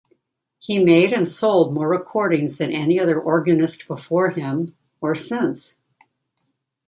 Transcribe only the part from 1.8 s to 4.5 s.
recordings than any other organist before